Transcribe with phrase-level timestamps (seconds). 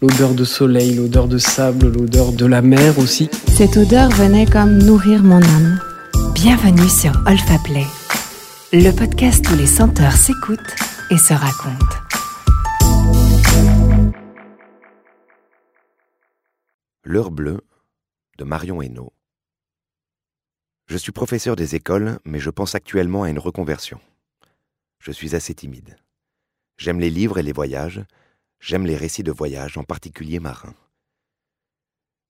[0.00, 3.28] L'odeur de soleil, l'odeur de sable, l'odeur de la mer aussi.
[3.48, 5.80] Cette odeur venait comme nourrir mon âme.
[6.34, 7.84] Bienvenue sur Olfa Play,
[8.72, 10.76] le podcast où les senteurs s'écoutent
[11.10, 11.96] et se racontent.
[17.02, 17.62] L'heure bleue
[18.38, 19.12] de Marion Hainaut.
[20.86, 23.98] Je suis professeur des écoles, mais je pense actuellement à une reconversion.
[25.00, 25.96] Je suis assez timide.
[26.76, 28.04] J'aime les livres et les voyages,
[28.60, 30.74] J'aime les récits de voyage, en particulier marins.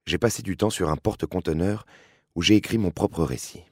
[0.06, 1.86] J'ai passé du temps sur un porte-conteneur
[2.34, 3.64] où j'ai écrit mon propre récit.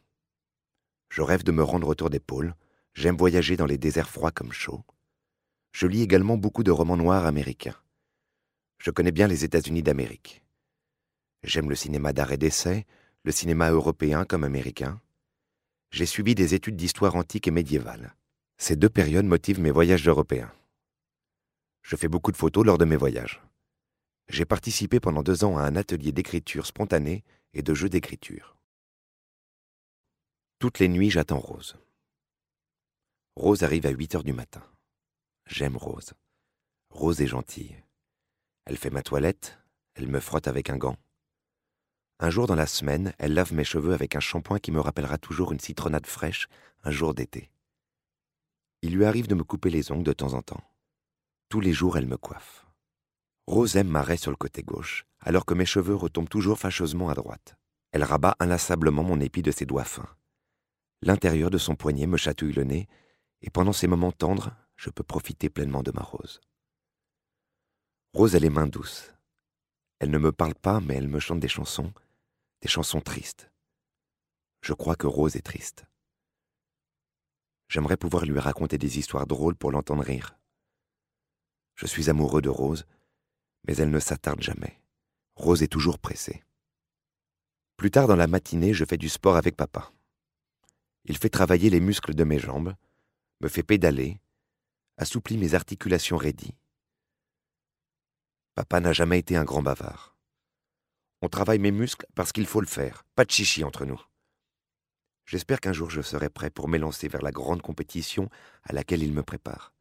[1.08, 2.54] Je rêve de me rendre autour des pôles,
[2.94, 4.84] j'aime voyager dans les déserts froids comme chauds.
[5.72, 7.76] Je lis également beaucoup de romans noirs américains.
[8.78, 10.42] Je connais bien les États-Unis d'Amérique.
[11.42, 12.86] J'aime le cinéma d'art et d'essai,
[13.22, 15.00] le cinéma européen comme américain.
[15.90, 18.14] J'ai suivi des études d'histoire antique et médiévale.
[18.58, 20.52] Ces deux périodes motivent mes voyages européens.
[21.86, 23.40] Je fais beaucoup de photos lors de mes voyages.
[24.28, 28.56] J'ai participé pendant deux ans à un atelier d'écriture spontanée et de jeux d'écriture.
[30.58, 31.76] Toutes les nuits, j'attends Rose.
[33.36, 34.64] Rose arrive à 8 heures du matin.
[35.46, 36.14] J'aime Rose.
[36.90, 37.80] Rose est gentille.
[38.64, 39.56] Elle fait ma toilette,
[39.94, 40.96] elle me frotte avec un gant.
[42.18, 45.18] Un jour dans la semaine, elle lave mes cheveux avec un shampoing qui me rappellera
[45.18, 46.48] toujours une citronnade fraîche
[46.82, 47.48] un jour d'été.
[48.82, 50.64] Il lui arrive de me couper les ongles de temps en temps.
[51.48, 52.66] Tous les jours, elle me coiffe.
[53.46, 57.14] Rose aime m'arrête sur le côté gauche, alors que mes cheveux retombent toujours fâcheusement à
[57.14, 57.56] droite.
[57.92, 60.08] Elle rabat inlassablement mon épi de ses doigts fins.
[61.02, 62.88] L'intérieur de son poignet me chatouille le nez,
[63.42, 66.40] et pendant ces moments tendres, je peux profiter pleinement de ma Rose.
[68.12, 69.12] Rose a les mains douces.
[70.00, 71.92] Elle ne me parle pas, mais elle me chante des chansons,
[72.60, 73.50] des chansons tristes.
[74.62, 75.86] Je crois que Rose est triste.
[77.68, 80.36] J'aimerais pouvoir lui raconter des histoires drôles pour l'entendre rire.
[81.76, 82.86] Je suis amoureux de Rose,
[83.66, 84.80] mais elle ne s'attarde jamais.
[85.34, 86.42] Rose est toujours pressée.
[87.76, 89.92] Plus tard dans la matinée, je fais du sport avec papa.
[91.04, 92.74] Il fait travailler les muscles de mes jambes,
[93.40, 94.18] me fait pédaler,
[94.96, 96.54] assouplit mes articulations raidies.
[98.54, 100.16] Papa n'a jamais été un grand bavard.
[101.20, 104.00] On travaille mes muscles parce qu'il faut le faire, pas de chichi entre nous.
[105.26, 108.30] J'espère qu'un jour je serai prêt pour m'élancer vers la grande compétition
[108.62, 109.75] à laquelle il me prépare.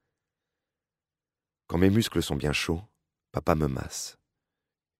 [1.67, 2.81] Quand mes muscles sont bien chauds,
[3.31, 4.17] papa me masse.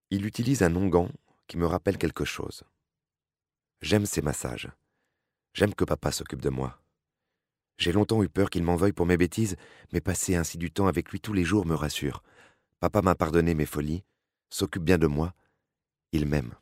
[0.09, 1.11] Il utilise un onguent
[1.47, 2.63] qui me rappelle quelque chose.
[3.81, 4.71] J'aime ces massages.
[5.53, 6.81] J'aime que papa s'occupe de moi.
[7.77, 9.57] J'ai longtemps eu peur qu'il m'en veuille pour mes bêtises,
[9.93, 12.23] mais passer ainsi du temps avec lui tous les jours me rassure.
[12.79, 14.03] Papa m'a pardonné mes folies,
[14.49, 15.33] s'occupe bien de moi,
[16.11, 16.55] il m'aime.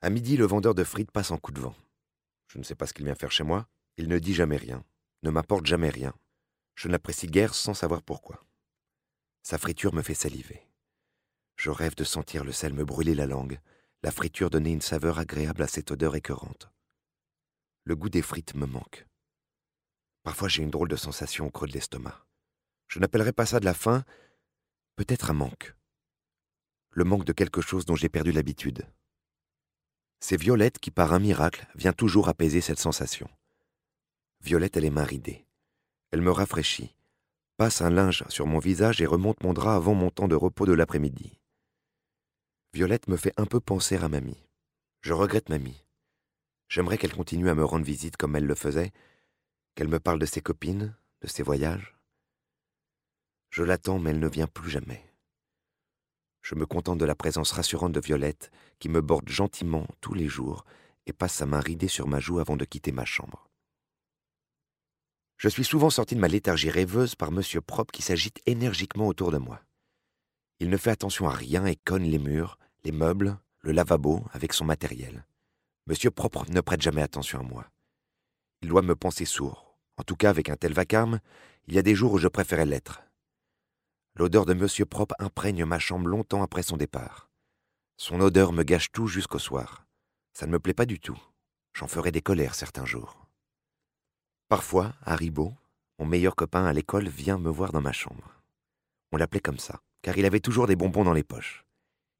[0.00, 1.74] À midi, le vendeur de frites passe en coup de vent.
[2.48, 4.84] Je ne sais pas ce qu'il vient faire chez moi, il ne dit jamais rien,
[5.22, 6.12] ne m'apporte jamais rien.
[6.74, 8.44] Je n'apprécie guère sans savoir pourquoi.
[9.50, 10.68] Sa friture me fait saliver.
[11.56, 13.58] Je rêve de sentir le sel me brûler la langue,
[14.02, 16.70] la friture donner une saveur agréable à cette odeur écœurante.
[17.84, 19.06] Le goût des frites me manque.
[20.22, 22.26] Parfois j'ai une drôle de sensation au creux de l'estomac.
[22.88, 24.04] Je n'appellerai pas ça de la faim,
[24.96, 25.74] peut-être un manque.
[26.90, 28.86] Le manque de quelque chose dont j'ai perdu l'habitude.
[30.20, 33.30] C'est Violette qui, par un miracle, vient toujours apaiser cette sensation.
[34.42, 35.46] Violette a les mains ridées.
[36.10, 36.97] Elle me rafraîchit,
[37.58, 40.64] passe un linge sur mon visage et remonte mon drap avant mon temps de repos
[40.64, 41.40] de l'après-midi.
[42.72, 44.46] Violette me fait un peu penser à mamie.
[45.00, 45.84] Je regrette mamie.
[46.68, 48.92] J'aimerais qu'elle continue à me rendre visite comme elle le faisait,
[49.74, 51.98] qu'elle me parle de ses copines, de ses voyages.
[53.50, 55.04] Je l'attends, mais elle ne vient plus jamais.
[56.42, 60.28] Je me contente de la présence rassurante de Violette, qui me borde gentiment tous les
[60.28, 60.64] jours
[61.06, 63.47] et passe sa main ridée sur ma joue avant de quitter ma chambre.
[65.38, 69.30] Je suis souvent sorti de ma léthargie rêveuse par Monsieur Propre qui s'agite énergiquement autour
[69.30, 69.62] de moi.
[70.58, 74.52] Il ne fait attention à rien et conne les murs, les meubles, le lavabo avec
[74.52, 75.24] son matériel.
[75.86, 77.70] Monsieur Propre ne prête jamais attention à moi.
[78.62, 79.78] Il doit me penser sourd.
[79.96, 81.20] En tout cas, avec un tel vacarme,
[81.68, 83.02] il y a des jours où je préférais l'être.
[84.16, 87.30] L'odeur de Monsieur Propre imprègne ma chambre longtemps après son départ.
[87.96, 89.86] Son odeur me gâche tout jusqu'au soir.
[90.32, 91.20] Ça ne me plaît pas du tout.
[91.74, 93.27] J'en ferai des colères certains jours.
[94.48, 95.52] Parfois, Haribo,
[95.98, 98.32] mon meilleur copain à l'école, vient me voir dans ma chambre.
[99.12, 101.66] On l'appelait comme ça, car il avait toujours des bonbons dans les poches.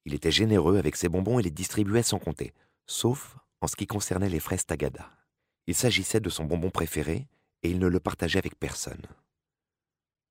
[0.05, 2.53] Il était généreux avec ses bonbons et les distribuait sans compter,
[2.87, 5.11] sauf en ce qui concernait les fraises Tagada.
[5.67, 7.27] Il s'agissait de son bonbon préféré
[7.63, 9.07] et il ne le partageait avec personne.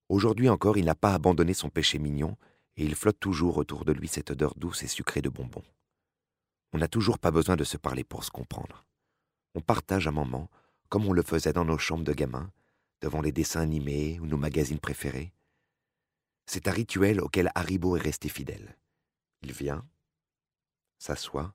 [0.09, 2.37] Aujourd'hui encore, il n'a pas abandonné son péché mignon
[2.75, 5.65] et il flotte toujours autour de lui cette odeur douce et sucrée de bonbons.
[6.73, 8.85] On n'a toujours pas besoin de se parler pour se comprendre.
[9.55, 10.49] On partage un moment,
[10.89, 12.51] comme on le faisait dans nos chambres de gamins,
[13.01, 15.33] devant les dessins animés ou nos magazines préférés.
[16.45, 18.77] C'est un rituel auquel Haribo est resté fidèle.
[19.41, 19.85] Il vient,
[20.97, 21.53] s'assoit,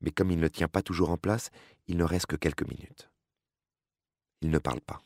[0.00, 1.50] mais comme il ne tient pas toujours en place,
[1.86, 3.10] il ne reste que quelques minutes.
[4.40, 5.02] Il ne parle pas.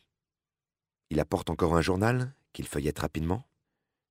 [1.10, 3.46] Il apporte encore un journal qu'il feuillette rapidement.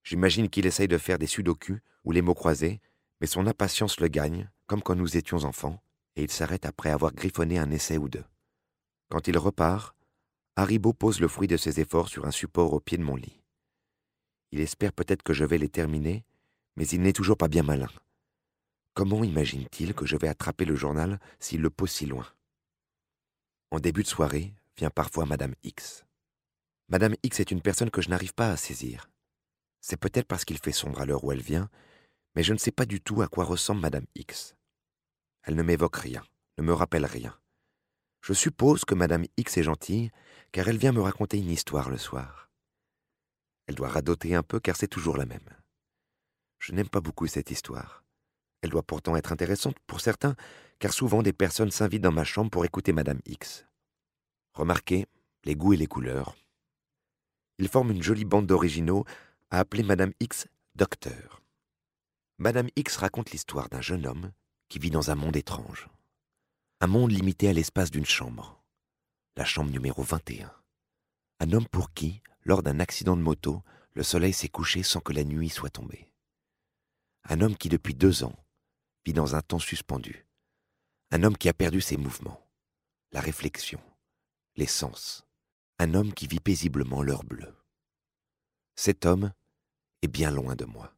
[0.03, 2.81] J'imagine qu'il essaye de faire des sudoku ou les mots croisés,
[3.21, 5.81] mais son impatience le gagne, comme quand nous étions enfants,
[6.15, 8.25] et il s'arrête après avoir griffonné un essai ou deux.
[9.13, 9.95] Quand il repart,
[10.55, 13.43] Haribo pose le fruit de ses efforts sur un support au pied de mon lit.
[14.51, 16.25] Il espère peut-être que je vais les terminer,
[16.77, 17.91] mais il n'est toujours pas bien malin.
[18.95, 22.25] Comment imagine-t-il que je vais attraper le journal s'il le pose si loin?
[23.69, 26.05] En début de soirée, vient parfois Madame X.
[26.89, 29.11] Madame X est une personne que je n'arrive pas à saisir.
[29.79, 31.69] C'est peut-être parce qu'il fait sombre à l'heure où elle vient,
[32.33, 34.55] mais je ne sais pas du tout à quoi ressemble Madame X.
[35.43, 36.23] Elle ne m'évoque rien,
[36.57, 37.37] ne me rappelle rien.
[38.23, 40.09] Je suppose que Madame X est gentille,
[40.53, 42.49] car elle vient me raconter une histoire le soir.
[43.67, 45.49] Elle doit radoter un peu, car c'est toujours la même.
[46.57, 48.05] Je n'aime pas beaucoup cette histoire.
[48.61, 50.37] Elle doit pourtant être intéressante pour certains,
[50.79, 53.65] car souvent des personnes s'invitent dans ma chambre pour écouter Madame X.
[54.53, 55.05] Remarquez
[55.43, 56.33] les goûts et les couleurs.
[57.57, 59.03] Ils forment une jolie bande d'originaux
[59.51, 61.41] à appeler Madame X docteur.
[62.37, 64.31] Madame X raconte l'histoire d'un jeune homme
[64.69, 65.89] qui vit dans un monde étrange.
[66.83, 68.61] Un monde limité à l'espace d'une chambre.
[69.37, 70.53] La chambre numéro 21.
[71.39, 73.63] Un homme pour qui, lors d'un accident de moto,
[73.93, 76.11] le soleil s'est couché sans que la nuit soit tombée.
[77.23, 78.35] Un homme qui, depuis deux ans,
[79.05, 80.27] vit dans un temps suspendu.
[81.11, 82.45] Un homme qui a perdu ses mouvements,
[83.13, 83.79] la réflexion,
[84.57, 85.25] les sens.
[85.79, 87.55] Un homme qui vit paisiblement l'heure bleue.
[88.75, 89.31] Cet homme
[90.01, 90.93] est bien loin de moi.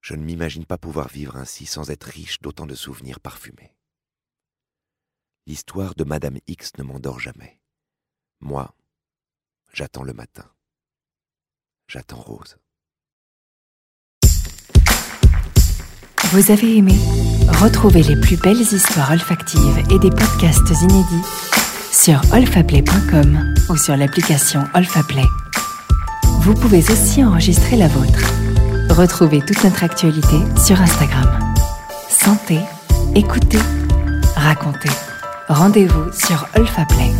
[0.00, 3.76] Je ne m'imagine pas pouvoir vivre ainsi sans être riche d'autant de souvenirs parfumés.
[5.48, 7.60] L'histoire de Madame X ne m'endort jamais.
[8.40, 8.74] Moi,
[9.72, 10.44] j'attends le matin.
[11.86, 12.56] J'attends Rose.
[16.32, 16.94] Vous avez aimé
[17.60, 21.24] Retrouvez les plus belles histoires olfactives et des podcasts inédits
[21.92, 25.24] sur olfaplay.com ou sur l'application Olfaplay.
[26.40, 28.32] Vous pouvez aussi enregistrer la vôtre.
[28.90, 31.54] Retrouvez toute notre actualité sur Instagram.
[32.08, 32.60] Sentez,
[33.14, 33.60] écoutez,
[34.34, 34.90] racontez.
[35.48, 37.12] Rendez-vous sur Olfaplay.